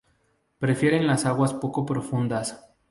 [0.57, 2.59] Prefieren las aguas poco profundas.